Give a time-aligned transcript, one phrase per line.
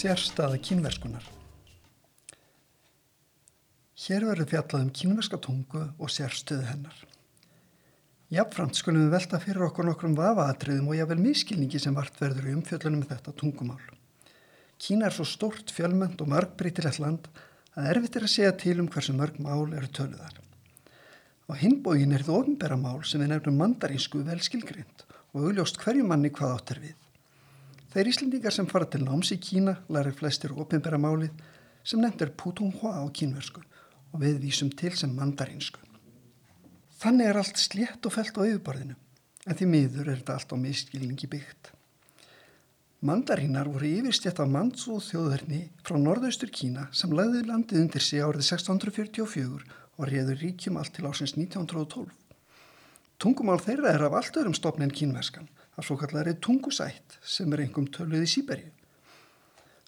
[0.00, 1.24] Sérstaða kínverskunar
[4.00, 6.94] Hér verður fjallað um kínverska tungu og sérstöðu hennar.
[8.32, 12.54] Jafnframt skulum við velta fyrir okkur nokkrum vafaatriðum og jável miskilningi sem vart verður í
[12.56, 13.82] umfjöllunum með þetta tungumál.
[14.80, 17.28] Kína er svo stort, fjölmönd og mörgbritilegt land
[17.74, 20.40] að erfitt er að segja til um hversu mörg mál eru töluðar.
[21.44, 26.08] Á hinbógin er það ofinbæra mál sem við nefnum mandarinsku vel skilgrind og augljóst hverju
[26.08, 26.98] manni hvað átt er við.
[27.90, 31.40] Þeir Íslendingar sem fara til náms í Kína læri flestir ofinbæra málið
[31.82, 33.64] sem nefnd er Putonghua á kínversku
[34.14, 35.82] og við vísum til sem mandarinsku.
[37.02, 40.56] Þannig er allt slétt og felt á yfirborðinu en því miður er þetta allt á
[40.62, 41.72] miskilningi byggt.
[43.02, 48.44] Mandarínar voru yfirstjætt af Mansu þjóðverðni frá norðaustur Kína sem lagði landið undir sig árið
[48.52, 49.64] 1644
[49.98, 52.06] og réður ríkjum allt til ásins 1912.
[53.18, 55.50] Tungumál þeirra er af allt öðrum stopn en kínverskan
[55.80, 58.68] af svo kallari tungusætt sem er einhverjum töluð í Sýbergi.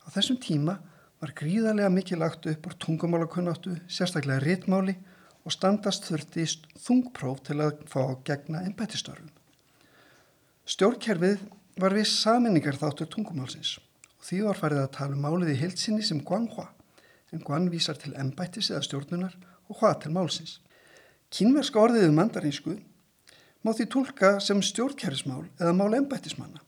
[0.02, 0.78] Á þessum tíma
[1.20, 4.96] var gríðarlega mikið lagt upp á tungumálakunnáttu, sérstaklega réttmáli
[5.44, 6.46] og standast þurfti
[6.80, 9.30] þungpróf til að fá gegna ennbættistörfum.
[10.64, 11.44] Stjórnkerfið
[11.82, 13.76] var við saminningar þáttur tungumálsins
[14.16, 16.70] og því var farið að tala um málið í heilsinni sem Guanghua
[17.32, 19.36] en Guan vísar til ennbættis eða stjórnunar
[19.68, 20.60] og Hua til málsins.
[21.32, 22.76] Kínverska orðið um mandarinsku
[23.62, 26.62] má því tólka sem stjórnkerfismál eða mál ennbættismanna.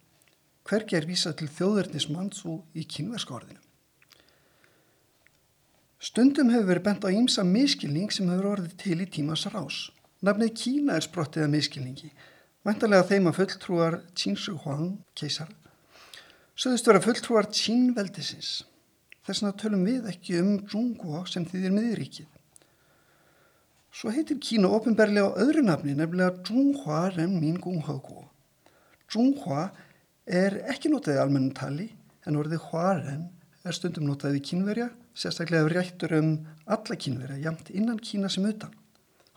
[0.64, 3.60] Hvergi er vísað til þjóðverðnismanns og í kynverska orðinu.
[6.04, 9.88] Stundum hefur verið bent á ímsa miskilning sem hefur orðið til í tímas rás.
[10.24, 12.10] Nafnið Kína er sprottið af miskilningi.
[12.64, 15.50] Væntalega þeim að fulltrúar Qin Shi Huang, keisar,
[16.56, 18.62] söðust vera fulltrúar Qin veldisins.
[19.24, 22.33] Þess vegna tölum við ekki um Zhongguo sem þýðir miðuríkið.
[23.94, 28.24] Svo heitir Kína ofinberlega á öðru nafni, nefnilega Zhonghua Renmin Gonghuo.
[29.06, 29.68] Zhonghua
[30.26, 31.86] er ekki notaðið almennum tali
[32.26, 33.28] en orðið Huaren
[33.62, 36.32] er stundum notaðið í kínverja, sérstaklega réttur um
[36.66, 38.72] alla kínverja, jamt innan Kína sem utan.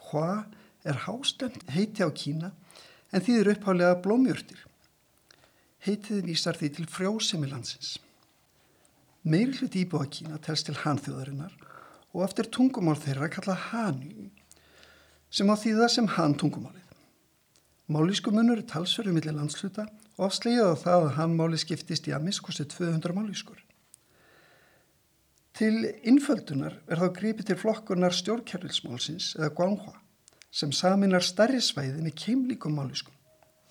[0.10, 0.48] Hua
[0.82, 2.50] er hástemt heiti á Kína
[3.14, 4.66] en þýðir upphálega blómjörtir.
[5.86, 8.00] Heitið vísar því til frjósemi landsins.
[9.22, 11.54] Meiri hlut íbúa Kína telst til hanþjóðarinnar
[12.18, 14.32] og eftir tungumál þeirra kalla Hanyu
[15.30, 16.84] sem á þýða sem hann tungumálið.
[17.88, 22.14] Málísku munur er talsverðu millir landsluta og afslegið á það að hann máli skiptist í
[22.16, 23.60] að miskusti 200 málískur.
[25.58, 29.96] Til innföldunar er þá gripið til flokkunar stjórnkerfilsmálsins eða Guanghua
[30.54, 33.14] sem saminar stærri svæði með keimlíkum málískum.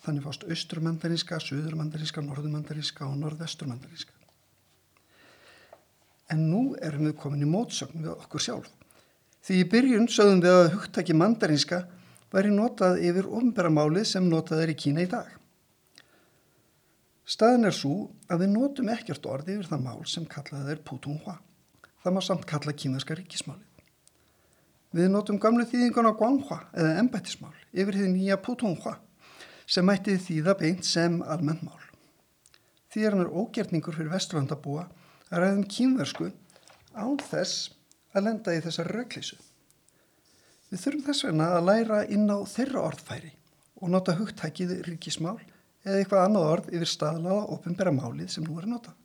[0.03, 4.13] Þannig fást austrumandariska, söðurmandariska, norðumandariska og norðvesturmandariska.
[6.31, 8.76] En nú erum við komin í mótsögn við okkur sjálf.
[9.47, 11.77] Því í byrjun sögðum við að hugtaki mandarinska
[12.35, 15.29] væri notað yfir ofnbæramálið sem notað er í Kína í dag.
[17.23, 21.37] Staðin er svo að við notum ekkert orði yfir það mál sem kallað er Putunghua.
[22.03, 23.63] Það má samt kalla kínaska ríkismálið.
[24.95, 28.97] Við notum gamlu þýðingun á Guanghua eða embættismál yfir því nýja Putunghua
[29.63, 31.79] sem mætti þýða beint sem almennt mál.
[32.91, 34.89] Því er hann er ógerningur fyrir vesturlandabúa
[35.31, 36.29] að ræðum kínversku
[36.95, 37.76] án þess
[38.13, 39.37] að lenda í þessar rauklísu.
[40.71, 43.33] Við þurfum þess vegna að læra inn á þeirra orðfæri
[43.81, 45.37] og nota hugtækið ríkismál
[45.87, 48.95] eða eitthvað annað orð yfir staðlaða ofinbæra málið sem nú er að nota.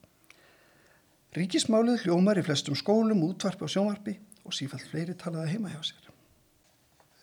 [1.32, 6.08] Ríkismálið hljómar í flestum skólum, útvarpi og sjónvarpi og sífælt fleiri talaða heima hjá sér.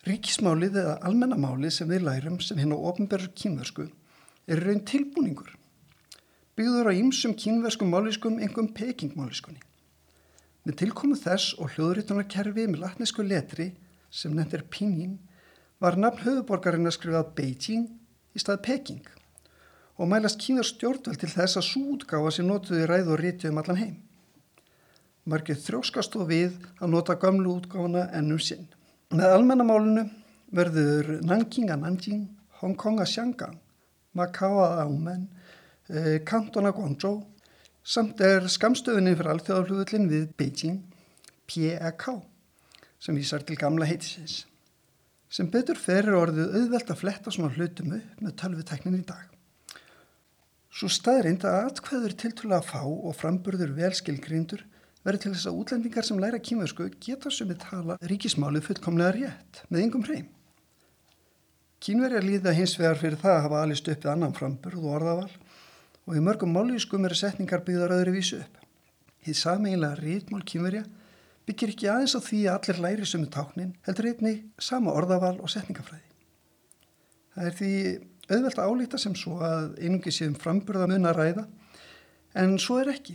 [0.08, 3.90] Ríkismálið eða almennamálið sem við lærum sem hinn á ofinbæru kínversku
[4.50, 5.52] er raun tilbúningur.
[6.56, 9.60] Byggður á ýmsum kínverskum máliskum, engum pekingmáliskunni.
[10.66, 13.70] Með tilkomu þess og hljóðritunarkerfi með latnesku letri
[14.12, 15.16] sem nefnd er Pinyin
[15.80, 17.86] var nafn höfuborgarinn að skrifað Beijing
[18.36, 19.06] í stað Peking
[20.00, 23.80] og mælast kínar stjórnveld til þess að sútgáfa sem notuði ræð og ríti um allan
[23.80, 23.96] heim.
[25.28, 28.68] Margið þróskast og við að nota gamlu útgáfana ennum sinn.
[29.12, 30.06] Með almennamálunu
[30.56, 32.22] verður Nanking að Nanjing,
[32.60, 33.58] Hong Kong að Xiangang,
[34.16, 35.28] Macau að Aumen,
[36.28, 37.14] Kanton eh, að Guangzhou
[37.80, 40.82] Samt er skamstöðunni fyrir alþjóðaflugvöldin við Beijing
[41.48, 42.06] PEK
[43.00, 44.44] sem vísar til gamla heitisins.
[45.30, 49.24] Sem betur ferir orðið auðvelt að fletta svona hlutum upp með tölvuteknin í dag.
[50.70, 54.66] Svo staðrind að atkvæður tiltúlega fá og framburður velskilgrindur
[55.06, 59.62] verður til þess að útlendingar sem læra kýmversku geta sem við tala ríkismálið fullkomlega rétt
[59.70, 60.28] með yngum hreim.
[61.80, 65.30] Kínverjar líða hins vegar fyrir það að hafa alist uppið annan framburð og orðaval
[66.10, 68.56] og í mörgum mállískum eru setningar byggðar öðru vísu upp.
[69.22, 70.82] Hið sameinlega rítmál kýmverja
[71.46, 75.52] byggir ekki aðeins á því að allir læri sömu táknin heldur einnig sama orðaval og
[75.52, 76.08] setningafræði.
[77.36, 77.74] Það er því
[78.26, 81.44] auðvelt að álíta sem svo að einungi séum framburða mun að ræða
[82.42, 83.14] en svo er ekki.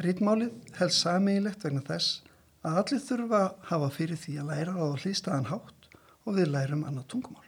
[0.00, 2.22] Rítmálið held sameigilegt vegna þess
[2.64, 5.90] að allir þurfa að hafa fyrir því að læra á hlýstaðan hátt
[6.24, 7.44] og við lærum annað tungumál.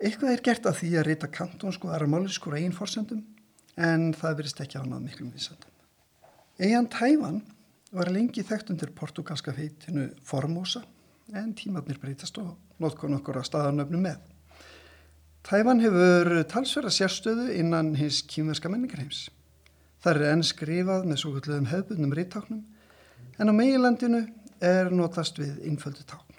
[0.00, 3.20] Eitthvað er gert af því að rita kantónsku aðra máliskur fórsendum
[3.80, 5.70] en það verist ekki ánað miklum vísendum.
[6.60, 7.40] Eian Tævan
[7.96, 10.82] var lengi þekkt undir portugalska feitinu Formosa
[11.34, 14.18] en tímatnir breytast og notkun okkur að staðarnöfnum með.
[15.46, 19.28] Tævan hefur talsverða sérstöðu innan hins kýmverska menningarheims.
[20.04, 22.60] Það er enn skrifað með svo kvöldum hefbundum ríttáknum
[23.40, 24.26] en á meilandinu
[24.60, 26.36] er notast við innföldu tákn.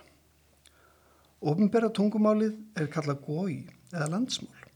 [1.42, 3.54] Ofinbæra tungumálið er kallað gói
[3.90, 4.68] eða landsmál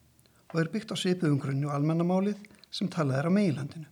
[0.53, 2.41] og er byggt á svipuðum grunni og almennamálið
[2.75, 3.87] sem talað er á meilandinu.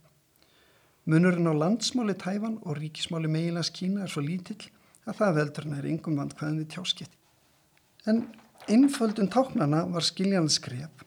[1.07, 4.69] Munurinn á landsmáli Tævan og ríkismáli meilands Kína er svo lítill
[5.07, 7.17] að það veldur hann er yngum vand hvaðin við tjáskipti.
[8.07, 8.21] En
[8.71, 11.03] innföldun táknana var skiljanlega skref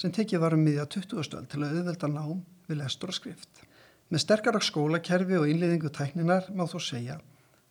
[0.00, 1.24] sem tekið varum miðja 20.
[1.26, 2.38] stöld til að auðvelda nám
[2.68, 3.66] við lestur og skrift.
[4.08, 7.18] Með sterkara skólakerfi og innliðingu tækninar má þó segja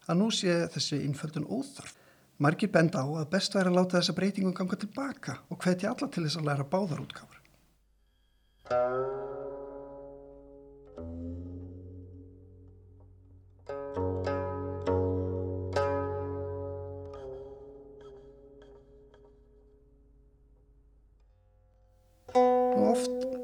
[0.05, 1.95] að nú sé þessi innföldun óþarf.
[2.39, 6.07] Margir benda á að best væri að láta þessa breytingu ganga tilbaka og hvetja alla
[6.07, 7.38] til þess að læra báðar útgáfur.
[8.69, 8.77] Oft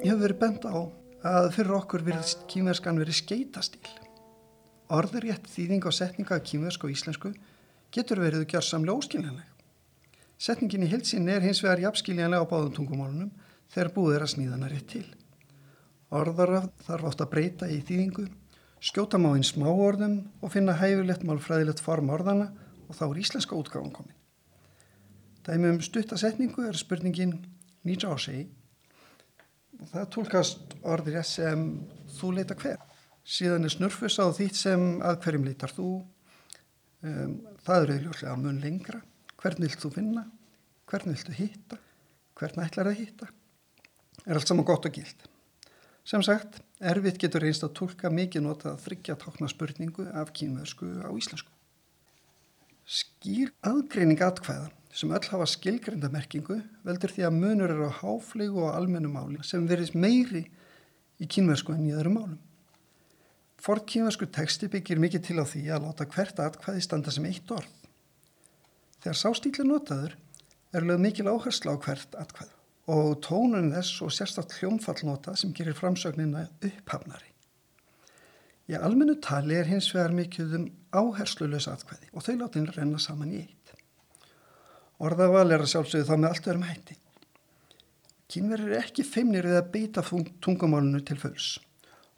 [0.04, 0.86] hefur verið benda á
[1.26, 3.82] að fyrir okkur virðist kýmverskan verið skeitastíl.
[4.94, 7.34] Orðurétt þýðing á setninga af kýmversku og íslensku
[7.90, 9.50] getur verið gjörsamlega óskiljanleg.
[10.38, 13.34] Setningin í hilsin er hins vegar jafnskiljanlega á báðum tungumálunum
[13.74, 15.06] þegar búið er að snýðana rétt til.
[16.16, 18.28] Orðaraf þarf átt að breyta í þýðingu,
[18.80, 22.52] skjóta má einn smá orðum og finna hæfulegt málfræðilegt form orðana
[22.86, 24.22] og þá er íslenska útgáðan komin.
[25.46, 27.40] Dæmi um stuttasetningu er spurningin
[27.86, 28.46] nýja á segi
[29.92, 31.64] það tólkast orðir sem
[32.18, 32.82] þú leita hver.
[33.26, 35.90] Síðan er snurfus á því sem að hverjum leitar þú.
[37.06, 37.34] Um,
[37.66, 39.02] það eru auðvitað mun lengra.
[39.42, 40.26] Hvern vilt þú finna?
[40.90, 41.80] Hvern vilt þú hitta?
[42.38, 43.32] Hvern ætlar það hitta?
[44.26, 45.28] Er allt saman gott og gild.
[46.06, 50.88] Sem sagt, erfitt getur reynst að tólka mikið nota að þryggja tákna spurningu af kínversku
[51.02, 51.50] á íslensku.
[52.86, 58.62] Skýr aðgreining atkvæðan sem öll hafa skilgreinda merkingu veldur því að munur eru á háflegu
[58.64, 60.44] og almennu máli sem verðist meiri
[61.18, 62.42] í kínversku en í öðrum málum.
[63.58, 67.50] Ford kínversku teksti byggir mikið til á því að láta hvert atkvæði standa sem eitt
[67.50, 67.72] orð.
[69.02, 70.18] Þegar sástíli notaður
[70.74, 72.55] er lögð mikil áhersla á hvert atkvæð
[72.92, 77.32] og tónun þess og sérstaklega hljómfallnota sem gerir framsögnina upphafnari.
[78.70, 83.34] Í almennu tali er hins vegar mikið um áherslulösa atkvæði og þau látin renna saman
[83.34, 83.74] í eitt.
[85.02, 86.98] Orðaval er að sjálfsögðu þá með allt öðrum hætti.
[88.32, 90.04] Kínverður er ekki feimnir við að beita
[90.46, 91.50] tungumálunu til fulls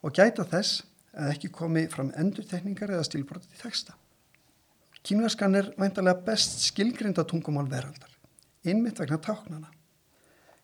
[0.05, 0.83] og gæta þess
[1.17, 3.95] að ekki komi fram endurtekningar eða stílbrotið í texta.
[5.03, 8.11] Kínverskan er væntalega best skilgrinda tungumál veraldar,
[8.67, 9.71] innmitt vegna táknana.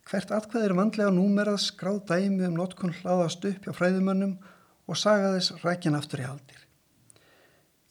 [0.09, 4.35] Hvert atkvæð er vandlega númerað skráð dæmi um notkun hlaðast upp hjá fræðumönnum
[4.87, 6.59] og saga þess rækjan aftur í aldir.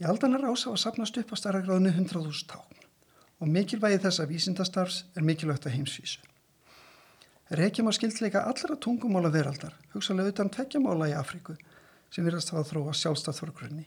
[0.02, 2.82] Í aldanar ás hafa sapnast upp á starra gráðinu 100.000 tákn
[3.42, 6.20] og mikilvægi þessa vísindastarfs er mikilvægt að heimsvísu.
[7.52, 11.56] Reykjum að skildleika allra tungumála veraldar, hugsalega utan tveggjamála í Afríku
[12.12, 13.84] sem virðast hafa þróa sjálfstæðforgrunni.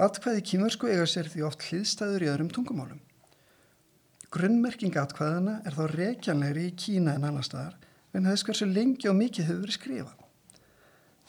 [0.00, 3.02] Atkvæði kýmversku eiga sér því oft hliðstæður í öðrum tungumálum.
[4.30, 7.72] Grunnmerking atkvæðana er þá reykjanlegri í Kína en annar staðar
[8.14, 10.20] en þess hversu lengi og mikið hefur verið skrifað.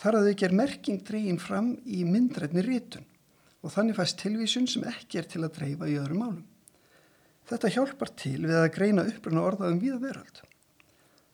[0.01, 3.07] Þar að þau ger merking dreyin fram í myndrætni rítun
[3.61, 6.43] og þannig fæst tilvísun sem ekki er til að dreifa í öðrum málum.
[7.49, 10.43] Þetta hjálpar til við að greina uppruna orða um viða veröld.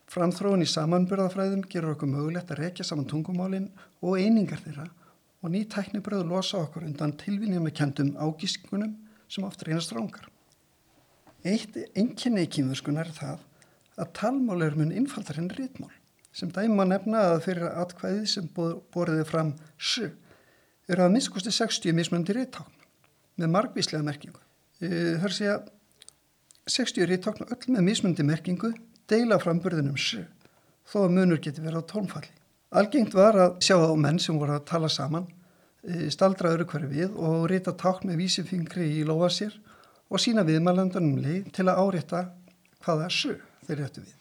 [0.08, 3.68] Framþróun í samanbyrðafræðum gerur okkur mögulegt að rekja saman tungumálinn
[4.00, 4.88] og einingar þeirra
[5.44, 8.96] og ný tæknibröðu losa okkur undan tilvinjum með kendum ágískunum
[9.28, 10.24] sem oft reynast rángar.
[11.46, 13.44] Eitt enginni í kýmverskunar er það
[13.98, 15.92] að talmál er mun innfaldar henni rítmál
[16.34, 20.08] sem dæma nefna að fyrir atkvæði sem boriði fram sju
[20.88, 22.74] eru að miskusti 60 mismundi ríttákn
[23.38, 24.40] með margvíslega merkingu.
[24.80, 25.56] Það er að segja
[26.68, 28.72] 60 rítákn öll með mismundi merkingu
[29.10, 30.24] deila framburðinum sjö
[30.88, 32.34] þó að munur geti verið á tónfalli.
[32.78, 35.26] Algengt var að sjá á menn sem voru að tala saman,
[35.84, 39.54] e, staldra öru hverju við og rita tákn með vísifingri í lofa sér
[40.08, 42.22] og sína viðmælandunum leið til að árétta
[42.84, 43.36] hvaða sjö
[43.66, 44.14] þeir réttu við.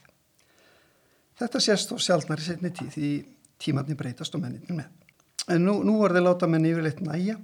[1.37, 3.11] Þetta sést þó sjálfnar í setni tíð því
[3.61, 4.89] tímatni breytast og menninni með.
[5.53, 7.37] En nú, nú voru þeir láta menni yfirleitt næja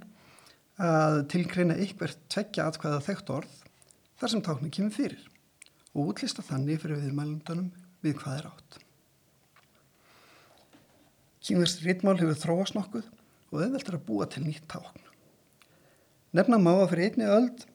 [0.82, 3.60] að tilkreina ykkur tveggja atkvæða þekkt orð
[4.20, 5.28] þar sem táknin kemur fyrir
[5.94, 7.70] og útlista þannig fyrir viðmælundunum
[8.04, 8.80] við hvað er átt.
[11.44, 13.06] Kínverst rittmál hefur þróast nokkuð
[13.52, 15.00] og auðveldur að búa til nýtt tákn.
[16.34, 17.66] Nefna má að fyrir einni öld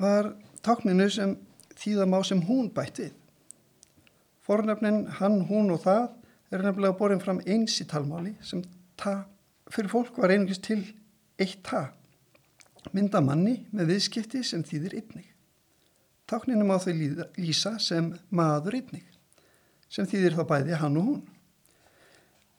[0.00, 0.32] var
[0.64, 1.36] tákninu sem
[1.76, 3.12] þýða má sem hún bætt við.
[4.46, 6.08] Fornefnin hann, hún og það
[6.54, 8.62] er nefnilega borin fram eins í talmáli sem
[8.96, 9.24] ta
[9.72, 10.82] fyrir fólk var einungist til
[11.38, 11.90] eitt ta.
[12.94, 15.30] Mynda manni með viðskipti sem þýðir einnig.
[16.26, 16.92] Tákninu má þau
[17.38, 19.06] lýsa sem maður einnig,
[19.90, 21.24] sem þýðir þá bæði hann og hún.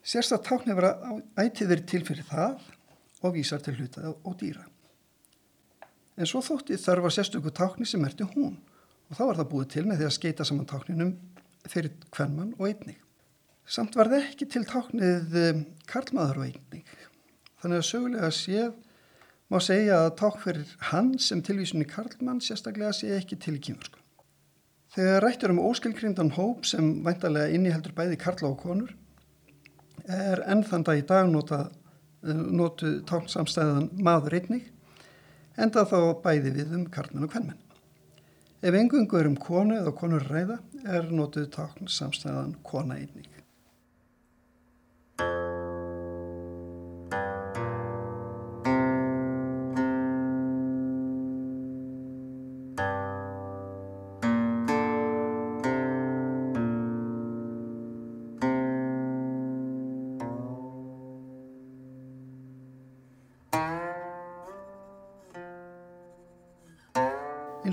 [0.07, 0.93] Sérsta tákni vera
[1.35, 2.67] ætið verið til fyrir það
[3.23, 4.63] og vísar til hluta og dýra.
[6.17, 8.55] En svo þótti þarf að sérstöku tákni sem erti hún
[9.07, 11.13] og þá var það búið til með því að skeita saman tákninum
[11.67, 12.97] fyrir hvernmann og einnig.
[13.67, 16.91] Samt var það ekki til táknið um, karlmaður og einnig.
[17.61, 18.73] Þannig að sögulega séð
[19.51, 23.99] má segja að tákn fyrir hann sem tilvísunni karlmann sérstaklega sé ekki til kýmursku.
[24.95, 28.95] Þegar rættur um óskilgrindan hóp sem væntalega inniheldur bæði karla og konur
[30.07, 31.67] er ennþann dag í dag nota,
[32.23, 34.71] notu táknsamstæðan maður einnig
[35.57, 37.63] enda þá bæði við um karlmenn og kvennmenn.
[38.61, 43.36] Ef engungu er um konu eða konur ræða er notuð táknsamstæðan kona einnig.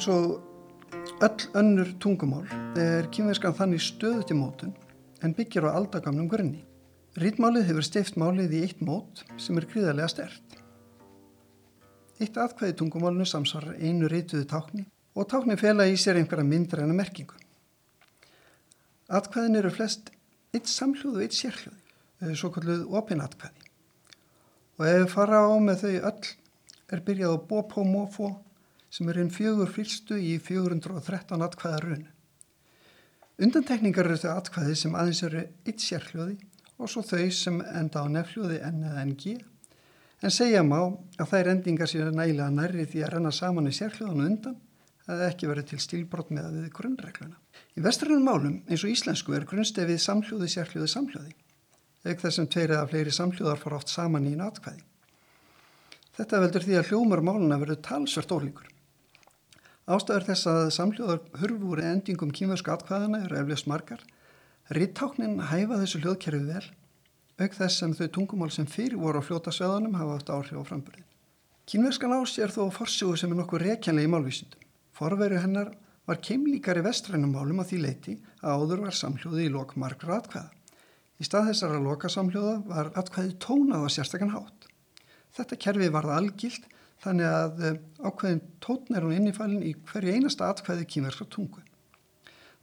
[0.05, 2.45] Eins og öll önnur tungumál
[2.77, 4.75] er kynverskan þannig stöðu til mótun
[5.25, 6.61] en byggjar á aldagamnum grunni.
[7.17, 10.59] Rítmálið hefur stift málið í eitt mót sem er gríðarlega stert.
[12.21, 14.85] Eitt atkvæði tungumálunu samsvarar einu rítuðu tákni
[15.17, 17.41] og tákni fela í sér einhverja myndra en að merkingu.
[19.09, 20.13] Atkvæðin eru flest
[20.53, 21.81] eitt samhljóð og eitt sérhljóð,
[22.21, 23.71] eh, svo kalluð opin atkvæði.
[24.77, 26.35] Og ef við fara á með þau öll
[26.93, 28.35] er byrjað á bópómófó
[28.95, 32.05] sem er einn fjögur fylstu í 413 atkvæða raun.
[33.43, 36.37] Undantekningar eru þau atkvæði sem aðeins eru eitt sérhljóði
[36.79, 39.33] og svo þau sem enda á nefhljóði N eða NG
[40.25, 40.79] en segja má
[41.19, 44.61] að þær endingar séu nægilega nærri því að renna saman í sérhljóðanu undan
[45.11, 47.41] að ekki verið til stílbrott með að við grunnregluna.
[47.77, 51.35] Í vestrænum málum eins og íslensku er grunnstefið samhljóði sérhljóði samhljóði
[52.05, 54.87] eða þess sem tveir eða fleiri samhljóðar fara oft saman í einu atkvæði.
[56.15, 58.74] Þetta veldur því að hljómar máluna verður talsvert ólíkur.
[59.85, 64.01] Ástæður þess að samljóðar hurfu úr endingum kýmversku atkvæðana eru eflust margar.
[64.73, 66.65] Rittáknin hæfa þessu hljóðkerfi vel,
[67.37, 71.05] auk þess sem þau tungumál sem fyrir voru á fljótasveðanum hafa átt áhrif á framburðin.
[71.69, 74.65] Kínverskan ás er þó forsjóðu sem er nokkuð rekjanlega í málvísindum.
[74.97, 75.75] Forveru hennar
[76.09, 80.51] var keimlíkari vestrænum málum á því leiti að áður var samljóði í lok margra atkvæða.
[81.21, 84.69] Í stað þessara loka samljóða var atkvæði tónað á sérstakann hátt.
[85.37, 86.73] Þetta kerfi varða algilt
[87.05, 91.63] þannig að eh, ákveðin tótn er hún innifælin í hverju einasta atkvæði kýmverska tungu.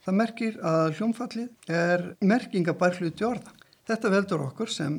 [0.02, 3.52] Það merkir að hljómfallið er merkingabær hluti orða.
[3.86, 4.98] Þetta veldur okkur sem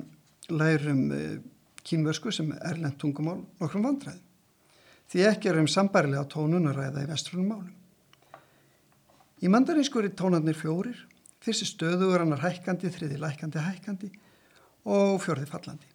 [0.51, 1.39] lærum eh,
[1.83, 4.21] kýmversku sem erlend tungumál nokkrum vandræði.
[5.11, 7.73] Því ekki er um sambærlega tónunaræða í vestrunum málum.
[9.43, 10.95] Í mandarinsku er tónarnir fjórir,
[11.43, 14.11] fyrsti stöðugur hannar hækkandi, þriði lækkandi hækkandi
[14.87, 15.92] og fjörði fallandi.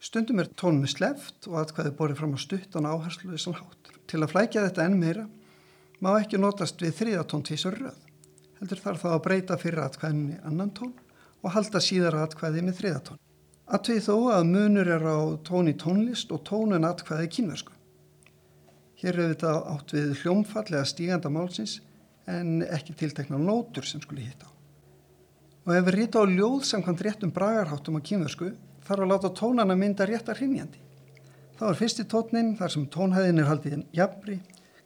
[0.00, 3.90] Stundum er tónum sleft og atkvæði borið fram á stuttan áherslu í sann hátt.
[4.08, 5.26] Til að flækja þetta enn meira
[6.00, 7.98] má ekki notast við þriðatón tvísar röð.
[8.60, 10.94] Heldur þarf þá að breyta fyrir atkvæðinni annan tón
[11.44, 13.18] og halda síðar atkvæði með þriðatón.
[13.76, 17.76] Atvið þó að munur er á tóni tónlist og tónun atkvæði kínversku.
[19.04, 21.76] Hér er þetta átt við hljómfallega stíganda málsins
[22.24, 24.52] en ekki tiltekna nótur sem skuli hitta á.
[25.68, 28.54] Og ef við rita á ljóð samkvæmt réttum bragarháttum á kínversku
[28.86, 30.80] þarf að láta tónana mynda réttar hrinjandi.
[31.60, 34.38] Þá er fyrsti tótnin þar sem tónhæðin er haldið jafnri,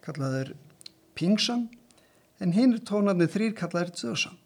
[0.03, 0.55] kallaður
[1.15, 1.69] pingsang,
[2.43, 4.41] en hinn er tónarnir þrýr kallaður dzösang.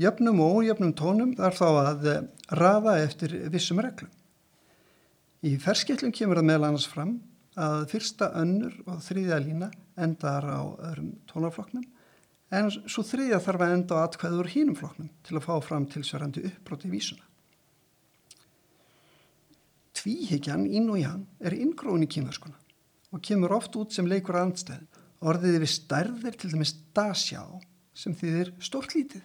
[0.00, 2.22] Jöfnum og ójöfnum tónum þarf þá að eh,
[2.56, 4.10] rafa eftir vissum reglum.
[5.44, 7.18] Í ferskellum kemur það meðal annars fram
[7.60, 9.68] að fyrsta önnur og þriðja lína
[10.00, 11.84] endar á öðrum tónarflokknum
[12.52, 16.46] en svo þriðja þarf að enda á atkvæður hínum flokknum til að fá fram tilsverandi
[16.48, 17.24] uppbróti í vísuna.
[20.02, 22.58] Tvíhyggjan, ín og ján, er inngróin í kynverskuna
[23.12, 24.88] og kemur oft út sem leikur andstæðin.
[25.22, 27.42] Orðið við stærðir til dæmis dasjá
[27.94, 29.22] sem þýðir stórtlítið.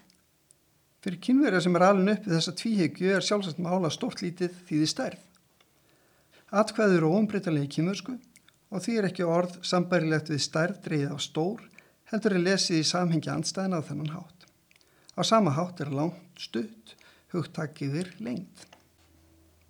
[1.02, 5.24] Fyrir kynverja sem er alveg upp við þessa tvíhyggju er sjálfsagt mála stórtlítið þýðir stærð.
[6.62, 8.18] Atkvæður og ombreytalegi kynversku
[8.70, 11.66] og því er ekki orð sambærilegt við stærð dreyð á stór
[12.12, 14.48] heldur er lesið í samhengi andstæðina á þennan hátt.
[15.18, 16.98] Á sama hátt er langt stutt
[17.34, 18.77] hugtakiðir lengt.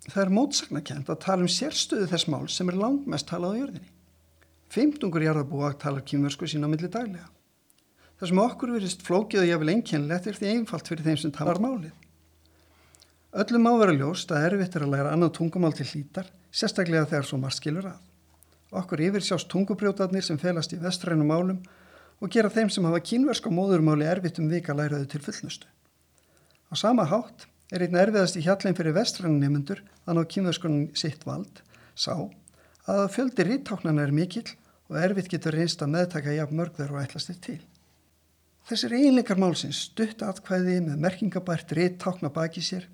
[0.08, 3.90] Það er mótsagnakent að tala um sérstöðu þess mál sem er langmest talað á jörðinni.
[4.72, 7.28] Femtungur jarðabúa talar kýmversku sín á milli daglega.
[8.18, 11.60] Það sem okkur verist flókið og jáfnvel einkennlegt er því einfalt fyrir þeim sem talar
[11.62, 11.92] málið.
[13.38, 17.28] Öllum má vera ljóst að erfitt er að læra annað tungumál til hlítar, sérstaklega þegar
[17.28, 18.00] svo margt skilur að.
[18.80, 21.60] Okkur yfir sjást tungubrjótarnir sem felast í vestrænum málum
[22.18, 25.68] og gera þeim sem hafa kínverska móðurmáli erfitt um vika læraðu til fullnustu.
[26.68, 31.26] Á sama hátt er einn erfiðast í hjallin fyrir vestrannin nefnendur að ná kýmverskunum sitt
[31.28, 31.60] vald,
[31.94, 32.14] sá
[32.88, 34.46] að fjöldi ríttáknana er mikill
[34.88, 37.58] og erfitt getur reynst að meðtaka jafn mörgður og ætlastir til.
[38.68, 42.86] Þessir eiginleikar málsins stutt atkvæði með merkingabært ríttákna baki sér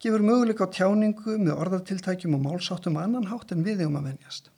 [0.00, 4.48] gefur möguleik á tjáningu með orðartiltækjum og málsáttum annan hátt en við um að venjast.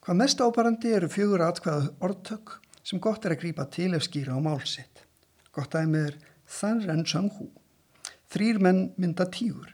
[0.00, 2.56] Hvað mest ábarandi eru fjögur atkvæða orðtök
[2.86, 5.04] sem gott er að grýpa til ef skýra á málsitt.
[5.52, 7.50] Gott aðeins er þann renn sangú
[8.36, 9.72] þrýr menn mynda tígur.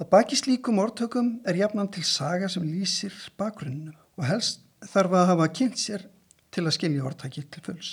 [0.00, 5.30] Að baki slíkum orðtökum er jafnan til saga sem lýsir bakgrunninu og helst þarf að
[5.30, 6.04] hafa kynnt sér
[6.52, 7.92] til að skilja orðtæki til fulls.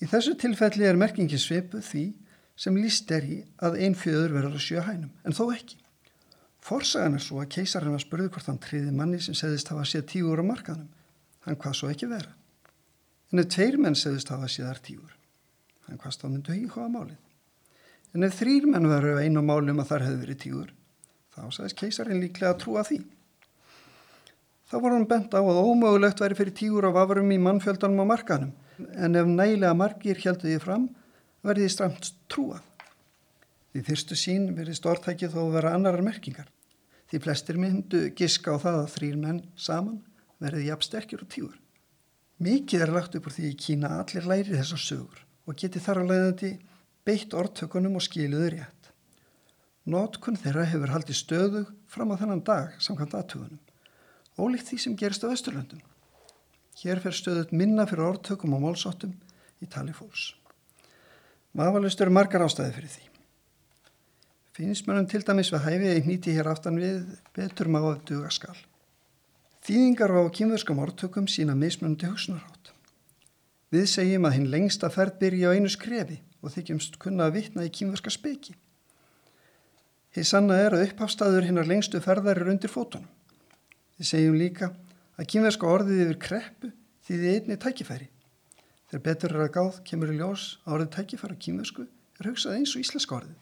[0.00, 2.04] Í þessu tilfelli er merkingi sveipu því
[2.60, 5.80] sem líst er í að einn fjöður verður að sjö hænum, en þó ekki.
[6.64, 10.06] Forsagan er svo að keisarinn var spurðu hvort hann triði manni sem segðist hafa séð
[10.12, 10.88] tígur á markanum.
[11.44, 12.32] Hann hvað svo ekki vera.
[13.32, 15.12] En ef tveir menn segðist hafa séðar tígur,
[15.88, 17.23] hann hvað stáð myndu hvaða málið.
[18.14, 20.68] En ef þrýr menn veru einu málum að þar hefði verið tígur,
[21.34, 23.00] þá sagðist keisarinn líklega að trúa því.
[24.70, 28.12] Þá voru hann bent á að ómögulegt væri fyrir tígur á vafurum í mannfjöldanum á
[28.12, 30.88] markanum, en ef nægilega margir heldu því fram,
[31.42, 32.62] verði því stramt trúað.
[33.74, 36.46] Því fyrstu sín verið stórtækið þó að vera annarar merkingar.
[37.10, 39.98] Því flestir myndu giska á það að þrýr menn saman
[40.42, 41.58] verði jafn sterkir og tígur.
[42.38, 46.10] Mikið er lagt upp úr því Kína allir læri þessar sögur og geti þar að
[46.12, 46.52] leiðandi
[47.04, 48.90] beitt orðtökunum og skiluðu rétt.
[49.84, 53.60] Nótkun þeirra hefur haldið stöðu fram á þennan dag samkvæmt aðtögunum,
[54.40, 55.82] ólíkt því sem gerist á Östurlöndum.
[56.80, 59.12] Hér fer stöðut minna fyrir orðtökum og málsóttum
[59.60, 60.32] í tali fólks.
[61.54, 63.04] Mafalust eru margar ástæði fyrir því.
[64.54, 67.04] Finnst mörgum til dæmis við hæfið í nýti hér aftan við
[67.36, 68.56] betur máðu duga skal.
[69.66, 72.72] Þýðingar á kýmverskam orðtökum sína mismunandi hugsunarátt.
[73.74, 77.64] Við segjum að hinn lengsta ferð byrja á einu skrefi og þykjumst kunna að vitna
[77.64, 78.54] í kýmverska speki.
[80.14, 83.08] Þið sanna er að upphafstaður hinnar lengstu ferðar er undir fótunum.
[83.98, 84.70] Þið segjum líka
[85.18, 86.70] að kýmverska orðið yfir kreppu
[87.06, 88.08] því þið einni tækifæri.
[88.90, 92.58] Þegar betur er að gáð kemur í ljós að orðið tækifæri á kýmversku er hugsað
[92.58, 93.40] eins og íslenska orðið.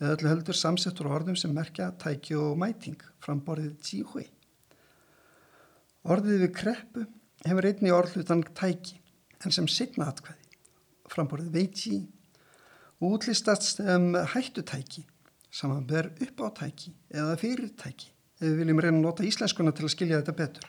[0.00, 4.26] Eða öllu heldur samsettur orðum sem merkja tæki og mæting fram borðið tíhui.
[6.08, 7.04] Orðið yfir kreppu
[7.44, 8.96] hefur einni orðlutan tæki
[9.44, 10.40] en sem signa atkvæði.
[11.10, 11.98] Framborðið veiti
[13.00, 15.06] útlistast sem hættutæki
[15.50, 18.10] samanber upp átæki eða fyrirtæki
[18.40, 20.68] ef við viljum reyna að nota íslenskuna til að skilja þetta betur.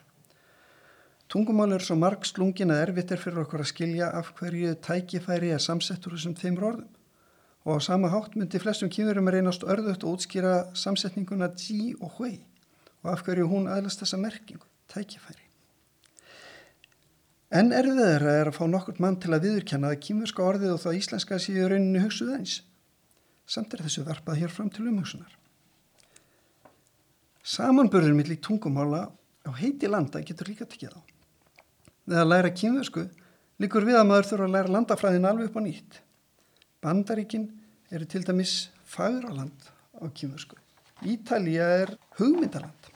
[1.32, 5.54] Tungumál er svo marg slungin að erfitt er fyrir okkur að skilja af hverju tækifæri
[5.56, 6.90] er samsettur þessum þeimur orðum
[7.64, 12.42] og á sama hátt myndi flestum kýmurum reynast örðut og útskýra samsetninguna tí og hui
[13.04, 15.41] og af hverju hún aðlast þessa merkingu, tækifæri.
[17.52, 21.00] En erfiðar er að fá nokkurt mann til að viðurkenna að kýmurska orðið og það
[21.02, 22.54] íslenska séu rauninu hugsuð eins.
[23.44, 25.34] Samt er þessu varpað hér fram til umhugsunar.
[27.44, 29.10] Samanbörður millir tungumála
[29.44, 31.02] á heiti landa getur líka tekið á.
[32.08, 33.06] Við að læra kýmversku
[33.60, 36.02] líkur við að maður þurfa að læra landafræðin alveg upp á nýtt.
[36.80, 37.50] Bandaríkin
[37.92, 38.56] eru til dæmis
[38.88, 39.68] fagraland
[40.00, 40.56] á kýmversku.
[41.04, 42.92] Ítalija er hugmyndaland.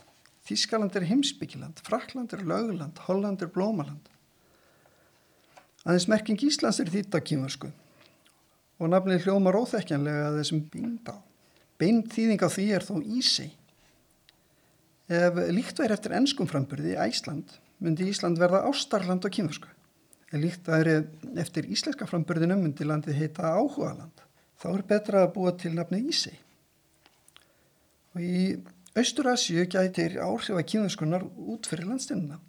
[0.47, 1.83] Þískaland er heimsbyggiland.
[1.83, 3.03] Frakland er löguland.
[3.09, 4.14] Holland er blómaland.
[5.85, 7.69] Aðeins merking Íslands er þýtt á kýmursku
[8.75, 11.15] og nafnið hljómar óþekkjanlega að þessum bínd á.
[11.79, 13.51] Beint þýðing á því er þó Ísei.
[15.05, 19.69] Ef líkt væri eftir ennskum framburði í Æsland myndi Ísland verða ástarland á kýmursku.
[20.31, 20.97] Ef líkt væri
[21.37, 24.23] eftir íslenska framburðinu myndi landið heita áhugaland.
[24.57, 26.35] Þá er betra að búa til nafnið Ísei.
[28.15, 28.41] Og í
[28.95, 32.39] Austurasju gætir áhrif að kýmurskunar út fyrir landstinnuna.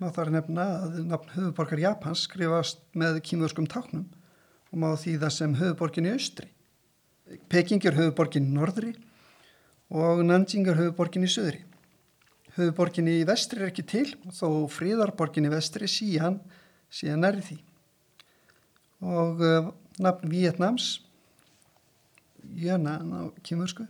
[0.00, 4.06] Má þar nefna að nafn höfuborgar Japans skrifast með kýmvörskum táknum
[4.72, 6.48] og má það sem höfuborgin í austri.
[7.52, 8.94] Peking er höfuborgin í norðri
[9.92, 11.60] og Nanjing er höfuborgin í söðri.
[12.56, 16.40] Höfuborgin í vestri er ekki til þó fríðarborgin í vestri síðan
[16.88, 17.60] síðan er því.
[19.04, 20.94] Og uh, nafn Vietnams,
[22.56, 23.84] jöna á kýmvörsku,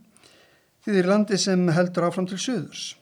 [0.82, 2.96] þeir landi sem heldur áfram til söðurs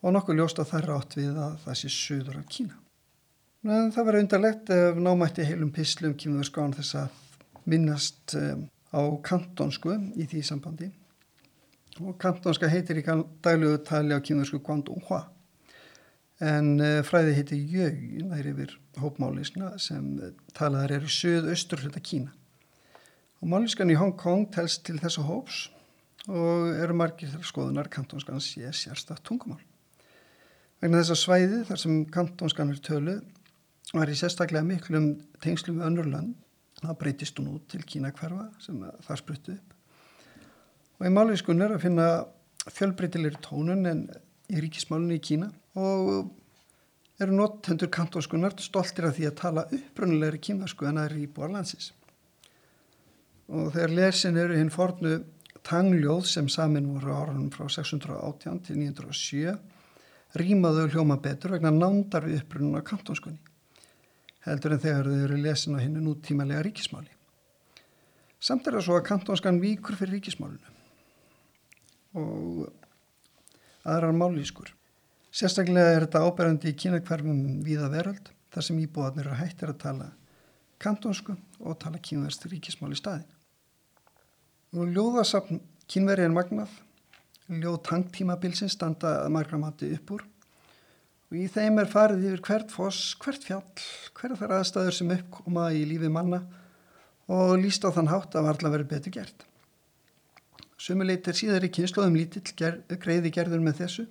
[0.00, 2.76] og nokkuð ljóst að það er átt við að það sé söður af Kína.
[3.68, 7.18] En það verður undarlegt ef námætti heilum pislum kýmverðskáðan þess að
[7.68, 8.64] minnast um,
[8.96, 10.90] á kantonsku í því sambandi.
[12.00, 13.04] og kantonska heitir í
[13.44, 15.26] daglugu tali á kínversku Guangdong Hua
[16.40, 17.98] en uh, fræði heitir Jög
[18.30, 20.14] nær yfir hópmálisna sem
[20.56, 22.32] talaðar eru söð-austur hluta Kína
[23.40, 25.66] og máliskan í Hong Kong telst til þessa hóps
[26.28, 29.60] og eru margir þar skoðunar kantonskan sé sérstatt tungumál
[30.80, 33.16] vegna þess að svæði þar sem kantonskan er tölu
[33.92, 35.12] var í sérstaklega miklum
[35.42, 36.34] tengslum við önnur land
[36.80, 41.76] það breytist hún út til Kína hverfa sem það spruttu upp og í máliskunni er
[41.76, 42.10] að finna
[42.68, 44.04] fjölbreytilegri tónun en
[44.50, 45.48] í ríkismálunni í Kína
[45.80, 46.30] og
[47.20, 51.92] eru notendur kantóskunar stoltir af því að tala upprunnulegri kínversku en er í búarlandsins.
[53.50, 55.18] Og þegar lesin eru hinn fornu
[55.66, 59.58] tangljóð sem samin voru árunum frá 618 til 907
[60.38, 63.40] rýmaðu hljóma betur vegna nándar við upprunnunar kantóskunni
[64.46, 67.10] heldur en þegar þau eru lesin á hinnu nútímalega ríkismáli.
[68.40, 70.78] Samt er það svo að kantónskan víkur fyrir ríkismálunu
[72.16, 72.70] og
[73.84, 74.70] aðrar málískur.
[75.30, 80.08] Sérstaklega er þetta áberandi í kynakverfum viða veröld þar sem íbúðarnir eru hættir að tala
[80.80, 83.28] kantonsku og tala kynverst ríkismál í staðin.
[84.74, 86.72] Og ljóðasapn kynveri er magnað,
[87.50, 90.26] ljóð tangtímabilsins standa að margramati upp úr
[91.30, 93.62] og í þeim er farið yfir hvert foss, hvert fjall,
[94.18, 96.40] hverja þar aðstæður sem uppkoma í lífi manna
[97.30, 99.44] og líst á þann hátt að varla verið betur gert.
[100.80, 104.06] Sumuleit er síðar í kynsluðum lítill ger, greiði gerður með þessu.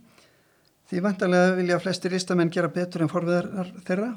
[0.89, 4.13] Því vantarlega vilja flestir listamenn gera betur en forveðar þeirra.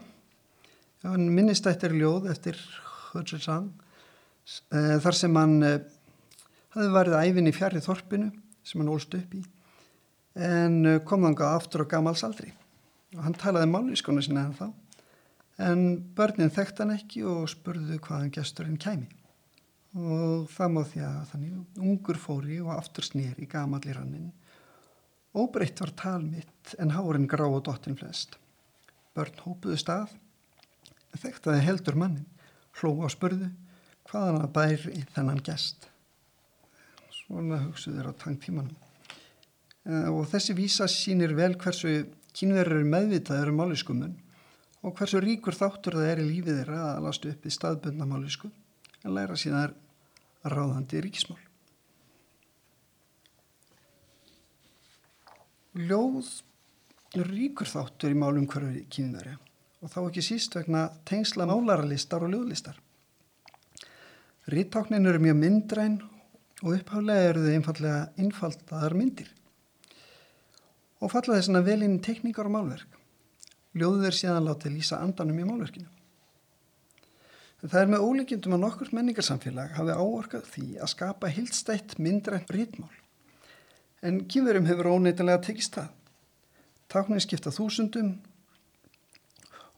[1.19, 2.61] Minnistættir ljóð eftir
[3.11, 3.73] Hudson
[4.71, 5.81] eh, þar sem hann eh,
[6.77, 8.31] hafði varðið æfin í fjarið þorpinu
[8.67, 9.43] sem hann ólst upp í.
[10.39, 12.53] En eh, kom þanga aftur á gamals aldri.
[13.17, 14.69] Og hann talaði máliskonu sinna en þá.
[15.63, 15.83] En
[16.17, 19.11] börnin þekkt hann ekki og spurðu hvaðan gesturinn kæmi.
[19.93, 24.31] Og það má því að þannig ungur fóri og aftur snýr í gamalli rannin
[25.37, 28.39] óbreytt var talmitt en hárin grá og dottin flest.
[29.17, 30.13] Börn hópuðu stað
[31.21, 32.29] þekktaði heldur mannin
[32.81, 33.51] hló á spurðu
[34.09, 35.89] hvaðan að bæri þennan gest
[37.33, 38.75] svona hugsuður á tangtímanum
[39.89, 42.03] eh, og þessi vísa sínir vel hversu
[42.37, 44.19] kynverður meðvitaður um máliskumun
[44.83, 48.51] og hversu ríkur þáttur það er í lífið þeirra að alastu upp í staðbundna málisku
[49.03, 49.75] en læra síðan
[50.43, 51.41] ráðandi ríkismál.
[55.79, 56.29] Ljóð
[57.31, 59.37] ríkur þáttur í málum hverju kynveri
[59.83, 62.77] og þá ekki síst vegna tengsla málaralistar og ljóðlistar.
[64.53, 66.01] Ríttáknin eru mjög myndræn
[66.63, 69.31] og uppháðlega eru þau einfallega innfaldaðar myndir
[71.03, 72.99] og falla þess að vel inn tekníkar og málverk.
[73.75, 75.89] Ljóður er síðan látið lýsa andanum í málverkinu.
[77.63, 82.91] Það er með ólíkjendum að nokkur menningarsamfélag hafi áorkað því að skapa hildstætt myndrænt rítmál.
[84.03, 85.91] En kýverum hefur óneitilega tekist það.
[86.91, 88.17] Táknin skipta þúsundum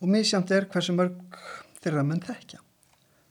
[0.00, 1.40] og misjamt er hversu mörg
[1.84, 2.63] þeirra menn þekkja.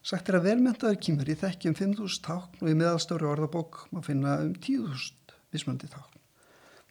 [0.03, 4.51] Sagt er að velmentaður kýmveri þekkjum 5.000 tákn og í meðalstóri orðabók má finna um
[4.51, 6.19] 10.000 vismöndi tákn.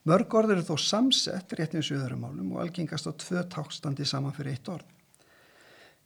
[0.08, 4.56] Mörg orð eru þó samsett rétt eins og og algengast á tvö tákstandi saman fyrir
[4.56, 4.88] eitt orð.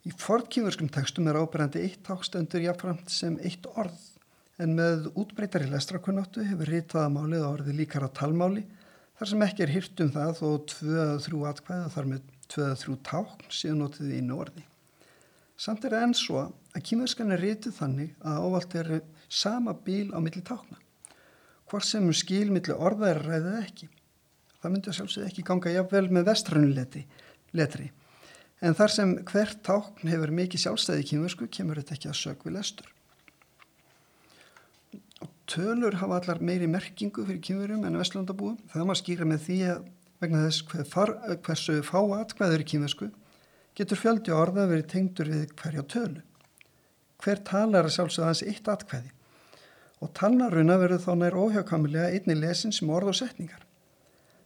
[0.02, 4.02] Í forkífurskum tekstum er áberandi eitt tákstendur jáfnframt sem eitt orð
[4.58, 8.66] en með útbreytari lestrakunnáttu hefur ritaða málið á orði líkara talmáli
[9.18, 12.96] þar sem ekki er hyrt um það þó tvöða þrjú atkvæða þar með tvöða þrjú
[13.10, 14.66] tákn séu notið í einu orði.
[15.56, 18.90] Samt er enn svo að kýmverskan er ritið þannig að ávalt er
[19.28, 20.80] sama bíl á milli tákna.
[21.66, 23.88] Hvort sem skil milli orða er ræðið ekki.
[24.60, 27.06] Það myndi að sjálfsög ekki ganga jafnvel með vestrannuleti
[27.56, 27.92] letri
[28.64, 32.46] en þar sem hvert tákn hefur mikið sjálfstæði í kynversku kemur þetta ekki að sög
[32.46, 32.88] við lestur.
[35.24, 38.56] Og tölur hafa allar meiri merkingu fyrir kynverum en vestlandabúum.
[38.72, 39.90] Það maður skýra með því að
[40.22, 41.12] vegna þess hver far,
[41.44, 43.10] hversu fá atkvæður í kynversku
[43.76, 46.22] getur fjöldi orða verið tengdur við hverja tölu.
[47.22, 49.12] Hver talar að sjálfsögða hans eitt atkvæði
[50.04, 53.62] og talnaruna verður þá nær óhjákamilega einni lesin sem orð og setningar.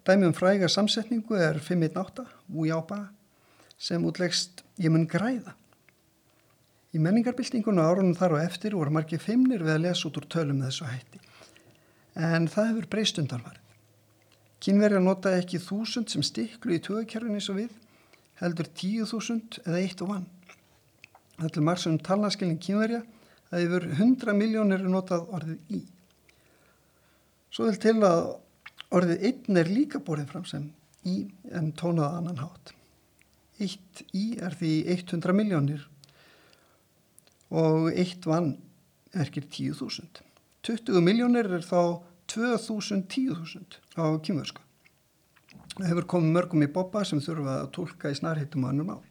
[0.06, 3.00] Dæmi um fræga samsetningu er 518, újába,
[3.78, 5.56] sem útlegst ég mun græða.
[6.94, 10.62] Í menningarbyltingunum árunum þar og eftir voru margir feimnir við að lesa út úr tölum
[10.64, 11.20] þessu hætti.
[12.14, 13.66] En það hefur breyst undanvarið.
[14.60, 17.70] Kínverjar nota ekki þúsund sem stiklu í tögakjörðinni svo við,
[18.40, 20.26] heldur tíu þúsund eða eitt og vann.
[21.40, 23.00] Það til margsum talnaskilning kínverja
[23.50, 25.80] að yfir hundra miljónir er notað orðið í.
[27.50, 28.20] Svo vil til að
[28.94, 30.68] orðið einn er líka borðið fram sem
[31.08, 31.16] í
[31.56, 32.74] en tónað annan hátt.
[33.60, 35.86] Eitt í er því 100 miljónir
[37.50, 38.54] og eitt vann
[39.16, 40.22] erkir 10.000.
[40.66, 42.00] 20 miljónir er þá
[42.30, 44.62] 2000, 10.000 á kýmversku.
[45.74, 49.09] Það hefur komið mörgum í boppa sem þurfa að tólka í snarhittum og annum ál.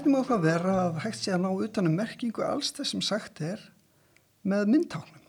[0.00, 3.40] Hvernig má það vera að hægt sé að ná utanum merkingu alls þess sem sagt
[3.44, 3.60] er
[4.48, 5.24] með myndtáknum?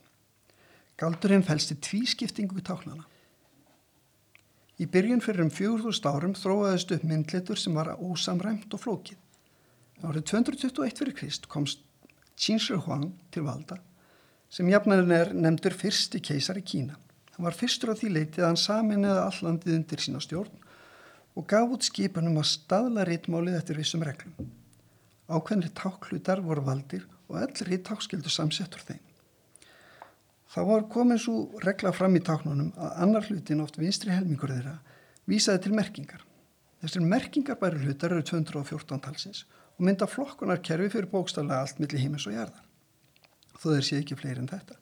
[0.96, 3.04] Galdurinn fælst í tvískiptingu táknana.
[4.80, 9.20] Í byrjun fyrir um 4000 árum þróaðist upp myndlitur sem var ósamræmt og flókið.
[10.08, 11.84] Árið 221 fyrir Krist komst
[12.40, 13.82] Qin Shi Huang til valda
[14.52, 16.96] sem jafnarinn er nefndur fyrsti keisar í Kína.
[17.36, 20.66] Hann var fyrstur á því leitið að hann samin eða allandið undir sína stjórn
[21.36, 24.52] og gaf út skipanum að staðla rítmálið eftir vissum reglum.
[25.32, 29.00] Ákveðnir táklutar voru valdir og öll rítták skildu samsettur þeim.
[30.52, 34.76] Það var komin svo regla fram í táknunum að annar hlutin oft vinstri helmingur þeirra
[35.32, 36.26] vísaði til merkingar.
[36.82, 39.46] Þessir merkingar bæri hlutar eru 214 talsins
[39.78, 42.66] og mynda flokkunar kerfi fyrir bókstaflega allt millir hímis og jarðar.
[43.62, 44.76] Þó þeir sé ekki fleiri en þetta.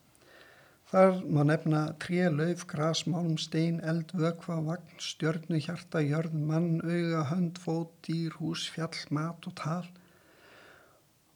[0.90, 6.80] Þar má nefna tré, lauf, gras, málm, stein, eld, vökva, vagn, stjörnu, hjarta, jörð, mann,
[6.82, 9.86] auga, hönd, fót, dýr, hús, fjall, mat og tal.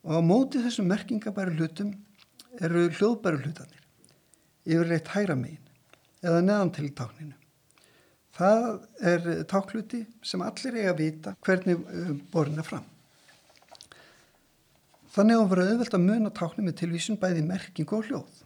[0.04, 1.94] Og á móti þessum merkingabæri hlutum
[2.60, 3.84] eru hljóðbæri hlutanir,
[4.68, 5.62] yfirleitt hæra megin
[6.24, 7.36] eða neðan til tákninu.
[8.34, 8.64] Það
[9.12, 11.84] er tákluti sem allir eiga að vita hvernig
[12.34, 12.86] borin er fram.
[15.14, 18.40] Þannig að það verður auðvelt að muna tákni með tilvísun bæði merkingu og hljóð.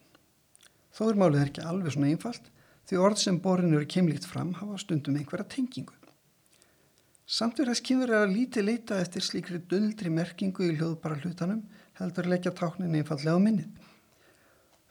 [0.97, 2.49] Þó er málið ekki alveg svona einfalt
[2.89, 5.96] því orð sem borin eru keimlíkt fram hafa stundum einhverja tengingu.
[7.27, 11.65] Samt verðast kynver að lítið leita eftir slíkri duldri merkingu í hljóðbara hlutanum
[11.99, 13.67] heldur leggja táknin einfallega á minnið.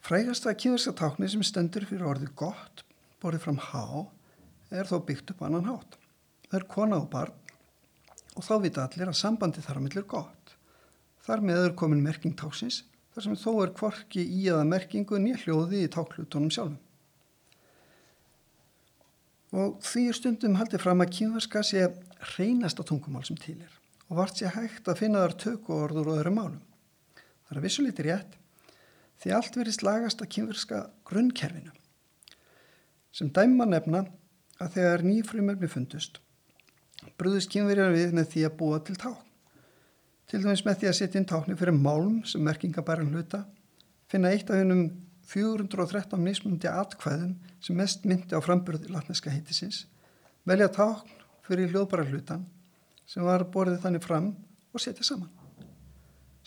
[0.05, 2.83] Frægasta kynverska tákni sem stendur fyrir orðið gott,
[3.17, 4.05] borðið fram há,
[4.69, 5.97] er þó byggt upp annan hátt.
[6.45, 7.33] Það er kona og barn
[8.37, 10.57] og þá vita allir að sambandi þar á millir gott.
[11.25, 12.83] Þar með er komin merking táksins
[13.15, 16.77] þar sem þó er kvorki í aða merkingu nýja hljóði í táklutunum sjálfum.
[19.57, 21.87] Og því er stundum haldið fram að kynverska sé
[22.35, 23.73] reynasta tungumál sem til er
[24.07, 26.61] og vart sé hægt að finna þar tökuorður og öðru málum.
[27.47, 28.37] Það er vissulíti rétt
[29.19, 31.73] því allt verið slagast að kynverska grunnkerfinu.
[33.11, 34.05] Sem dæma nefna
[34.63, 36.21] að þegar nýfrumöfni fundust
[37.17, 39.23] brúðist kynverjar við með því að búa til ták.
[40.27, 43.45] Til dæmis með því að setja inn tákni fyrir málm sem merkingabæran hluta,
[44.11, 44.89] finna eitt af hennum
[45.27, 49.85] 413 mismundi atkvæðum sem mest myndi á framburði latneska heitisins,
[50.47, 52.45] velja tákn fyrir hljóðbæra hlutan
[53.07, 54.29] sem var borðið þannig fram
[54.73, 55.31] og setja saman.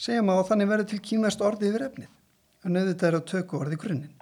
[0.01, 2.09] Segja má að þannig verður til kýmast orði yfir efnið,
[2.65, 4.17] en auðvitað er að tökja orði í grunninn.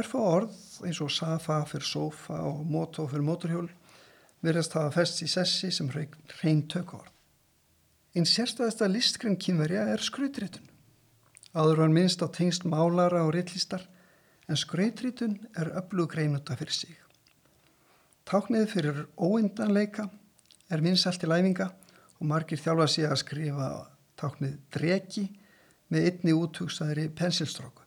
[0.00, 3.68] Örfa orð eins og safa fyrir sofa og mótó fyrir móturhjól
[4.42, 7.10] verðast hafa fest í sessi sem hrein tökja orð.
[8.12, 10.71] Einn sérstæðasta listgrinn kynverja er skrautritun.
[11.52, 13.84] Áður var minnst á tengst málara og rittlistar
[14.48, 16.96] en skrautritun er öflug greinuta fyrir sig.
[18.24, 20.06] Táknið fyrir óindanleika
[20.72, 21.68] er minnsalt í læfinga
[22.20, 23.68] og margir þjálfa sig að skrifa
[24.16, 25.26] táknið dregi
[25.92, 27.84] með einni útugsaðri pensilstróku.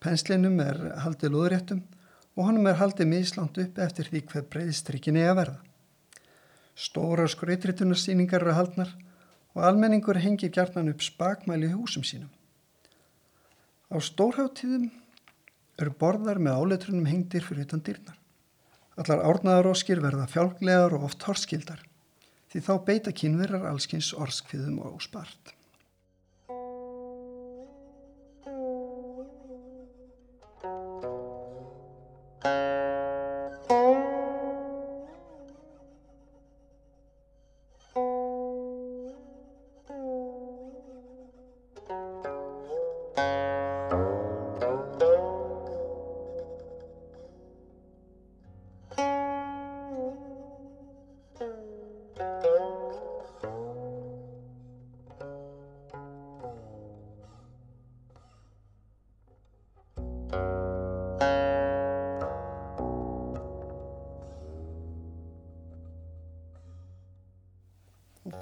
[0.00, 1.82] Penslinum er haldið lúðréttum
[2.36, 5.60] og honum er haldið mislant upp eftir því hver breyðstrykkin er að verða.
[6.76, 8.96] Stóra skrautritunarsýningar eru haldnar
[9.56, 12.32] og almenningur hengir gjarnan upp spakmæli húsum sínum.
[13.86, 14.88] Á stórháttíðum
[15.78, 18.16] eru borðar með áleitrunum hengdir fyrir utan dýrnar.
[18.96, 21.84] Allar árnaðaróskir verða fjálglegar og oft horskildar
[22.50, 25.52] því þá beita kynverar allskins orskviðum og spart.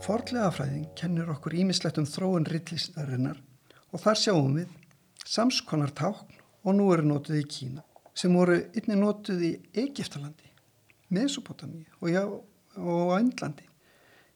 [0.03, 3.39] Forlega fræðing kennir okkur ímislegt um þróun rillistarinnar
[3.93, 4.73] og þar sjáum við
[5.25, 9.53] samskonar tákn og nú eru nótuð í Kína sem voru einni nótuð í
[9.85, 10.51] Egiptalandi,
[11.15, 13.67] Mesopotami og, já, og Ændlandi.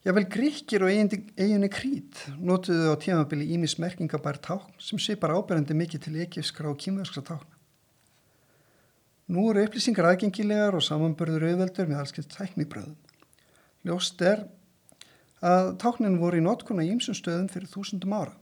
[0.06, 6.04] Jável gríkir og eiginni krít nótuðu á tímabili ímis merkingabær tákn sem svipar áberandi mikið
[6.04, 7.54] til egifskra og kýmverskra tákna.
[9.28, 12.96] Nú eru upplýsingar aðgengilegar og samanbörður auðveldur með allskilt tæknibröðum.
[13.84, 14.46] Ljóst er
[15.44, 18.34] að táknin voru í notkuna í ýmsum stöðum fyrir þúsundum ára.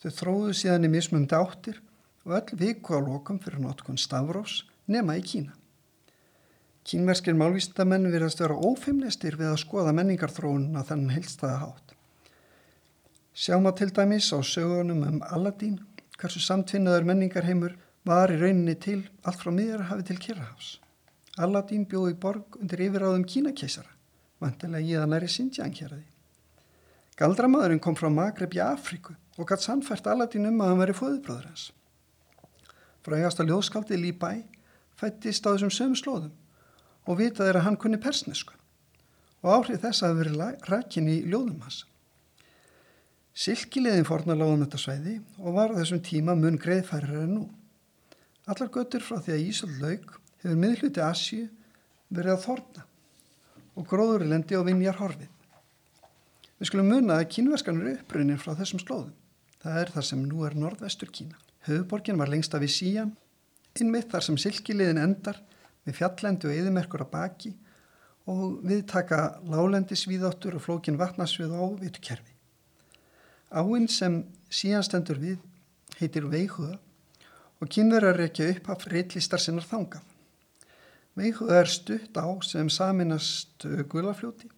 [0.00, 1.80] Þau þróðu síðan í mismumdi áttir
[2.24, 5.56] og öll viku á lokum fyrir notkun Stavros nema í Kína.
[6.84, 11.94] Kínverskir málvísindamenn virðast vera ófeimlistir við að skoða menningarþróununa þannig heilstaða hátt.
[13.36, 15.78] Sjáum að til dæmis á sögunum um Aladín
[16.20, 20.74] hversu samtvinnaður menningarheimur var í rauninni til allt frá miðjarhafi til Kirrahafs.
[21.40, 23.99] Aladín bjóði borg undir yfiráðum Kínakeisara
[24.40, 26.08] vantilega í það næri Sindján hér að því.
[27.20, 31.50] Galdramadurinn kom frá Magreb í Afríku og gætt sannfært Aladin um að hann veri fóðubróður
[31.50, 31.66] hans.
[33.04, 34.30] Frægasta ljóðskaldið Líbæ
[35.00, 36.32] fættist á þessum sömu slóðum
[37.08, 38.56] og vitað er að hann kunni persnesku
[39.40, 41.84] og áhrif þess að veri rækin í ljóðum hans.
[43.36, 47.46] Silkilegin forna láðum þetta sveiði og var á þessum tíma mun greiðfærir en nú.
[48.50, 51.46] Allar göttur frá því að Ísald laug hefur miðluti Asju
[52.10, 52.89] verið að þorna
[53.76, 55.30] og gróðurlendi og vinjar horfið.
[56.60, 59.14] Við skulum muna að kínverskan eru upprunnin frá þessum slóðum.
[59.60, 61.38] Það er þar sem nú er norðvestur Kína.
[61.68, 63.14] Höfuborgin var lengst af í síjan,
[63.80, 65.40] innmitt þar sem silkiliðin endar
[65.84, 67.52] með fjallendi og eðimerkur að baki
[68.30, 72.34] og við taka lálendisvíðáttur og flókin vatnarsvið á viðkerfi.
[73.50, 75.40] Áinn sem síjan stendur við
[76.00, 76.78] heitir Veihuða
[77.60, 80.04] og kynverðar rekja upp af reillistar sinnar þangað.
[81.20, 84.48] Veihuða er stutt á sem saminast uh, Guðlafljóti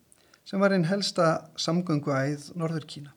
[0.47, 3.15] sem var einn helsta samgönguæð Norður Kína.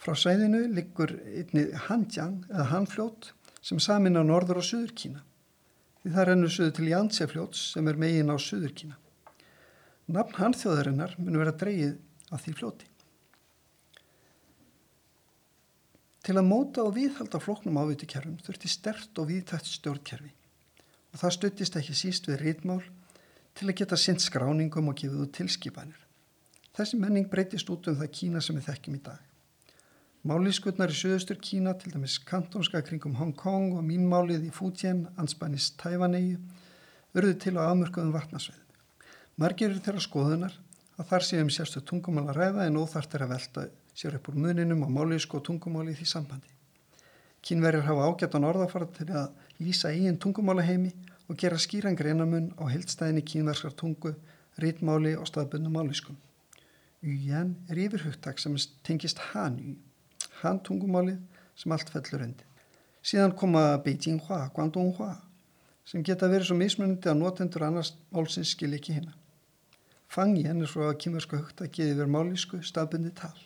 [0.00, 3.30] Frá sveiðinu liggur einni Hanjiang eða Hanfljót
[3.64, 5.20] sem samina Norður og Suður Kína.
[6.00, 8.96] Því það rennur suður til Jansefljóts sem er megin á Suður Kína.
[10.16, 11.96] Nafn Hanþjóðarinnar mun vera dreyið
[12.32, 12.90] af því fljóti.
[16.24, 20.35] Til að móta og viðhalda floknum ávitukjærfum þurfti stert og viðtætt stjórnkerfi
[21.16, 22.82] og það stuttist ekki síst við rítmál
[23.56, 26.02] til að geta sint skráningum og gefið út tilskipanir.
[26.76, 29.22] Þessi menning breytist út um það Kína sem við þekkjum í dag.
[30.28, 35.70] Máliskutnar í söðustur Kína, til dæmis kantónska kringum Hong Kong og mínmálið í Fujian, anspannis
[35.80, 36.36] Tævanegi,
[37.16, 38.60] verður til á afmörkuðum vatnasveið.
[39.40, 40.60] Margir eru þeirra skoðunar
[41.00, 44.36] að þar séum sérstu tungumál að ræða en óþart er að velta sér upp úr
[44.44, 46.52] muninum á máliðsku og tungumáli í því sambandi.
[47.40, 50.92] Kínverjar hafa ágættan orðafara til að lýsa eigin tungumálaheimi
[51.28, 54.14] og gera skýran greinamun á heldstæðinni kínverskar tungu,
[54.62, 56.16] rítmáli og staðbundum máliskum.
[57.02, 59.76] Yuyan er yfirhugtak sem tengist Han-yu,
[60.42, 61.20] Han-tungumálið
[61.56, 62.44] sem allt fellur endi.
[63.06, 65.14] Síðan koma Beijing-hua, Guangdong-hua
[65.86, 69.14] sem geta verið svo mismunandi að notendur annars málsins skil ekki hérna.
[70.10, 73.36] Fang-yen er svo að kínverska hugtakið yfir málisku staðbundi tal.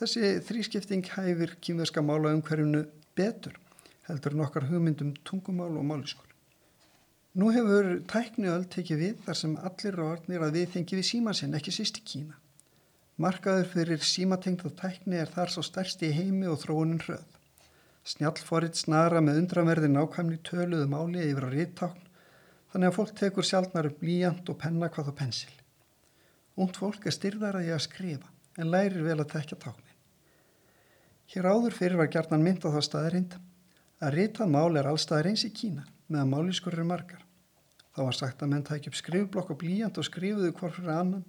[0.00, 2.84] Þessi þrískipting hæfir kínverska mála umhverjunu
[3.16, 3.56] betur
[4.08, 6.28] heldur nokkar hugmyndum tungumál og máliskur.
[7.34, 11.72] Nú hefur tækniöld tekið við þar sem allir orðnir að við þengi við símasinn, ekki
[11.74, 12.36] síst í Kína.
[13.18, 17.24] Markaður fyrir símatengta tækni er þar svo stærsti í heimi og þróunin hröð.
[18.04, 22.08] Snjallforitt snara með undramerði nákvæmni töluðu máli yfir að ríttákn,
[22.70, 25.54] þannig að fólk tekur sjálfnar upp blíjant og penna hvað á pensil.
[26.54, 29.98] Ungd fólk er styrðar að ég að skrifa, en lærir vel að tekja táknin.
[31.32, 33.38] Hér áður fyrir var gerðan mynd á það staðirind
[34.02, 37.22] að rítað mál er allstaðir eins í Kína meðan máliskur eru margar.
[37.94, 41.24] Þá var sagt að menn tækja upp skrifblokk og blíjant og skrifuðu hvort fyrir annan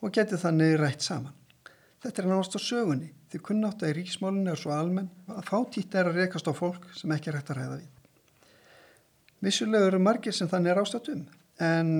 [0.00, 1.34] og geti þannig rætt saman.
[2.02, 6.10] Þetta er náttúrulega sögunni því kunnátt að í ríksmálunni er svo almenn að fátítt er
[6.10, 7.88] að rekast á fólk sem ekki er hægt að ræða við.
[9.42, 11.24] Vissulega eru margir sem þannig er ástætt um
[11.66, 11.90] en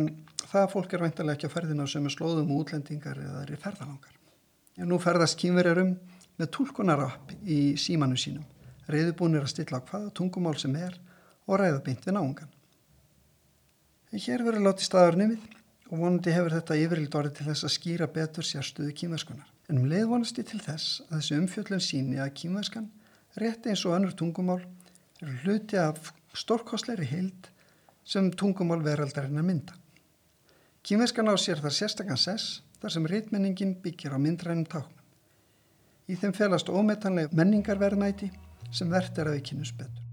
[0.46, 4.14] það fólk er veintilega ekki að ferðina sem er slóðum útlendingar eða er í ferðalangar.
[4.76, 5.94] En nú ferðast kýmverjar um
[6.36, 8.44] með tólkunarapp í símanu sínum,
[8.91, 10.99] reyðubúnir að stilla á hvaða tungumál sem er
[11.47, 12.53] og ræða beint við náungan.
[14.12, 15.47] En hér verður látið staður nefið
[15.91, 19.49] og vonandi hefur þetta yfirlild orðið til þess að skýra betur sérstöðu kýmverskunar.
[19.70, 22.87] En um leið vonasti til þess að þessi umfjöllun síni að kýmverskan,
[23.43, 24.62] rétti eins og önnur tungumál,
[25.22, 27.51] eru hluti af stórkostleiri heild
[28.07, 29.78] sem tungumál veraldarinn að mynda.
[30.87, 35.03] Kýmverskan á sér þar sérstakann sess þar sem rítmenningin byggir á myndrænum táknum.
[36.07, 38.30] Í þeim felast ómetanlega menningarverðnæti
[38.70, 40.05] sem verðt er að við kynum betur.